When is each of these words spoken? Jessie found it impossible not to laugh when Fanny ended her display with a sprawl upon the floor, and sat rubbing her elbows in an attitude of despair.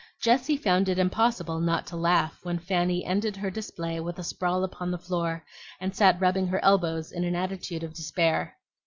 Jessie 0.19 0.57
found 0.57 0.89
it 0.89 0.97
impossible 0.97 1.59
not 1.59 1.85
to 1.85 1.95
laugh 1.95 2.39
when 2.41 2.57
Fanny 2.57 3.05
ended 3.05 3.35
her 3.35 3.51
display 3.51 3.99
with 3.99 4.17
a 4.17 4.23
sprawl 4.23 4.63
upon 4.63 4.89
the 4.89 4.97
floor, 4.97 5.45
and 5.79 5.95
sat 5.95 6.19
rubbing 6.19 6.47
her 6.47 6.59
elbows 6.65 7.11
in 7.11 7.23
an 7.23 7.35
attitude 7.35 7.83
of 7.83 7.93
despair. 7.93 8.57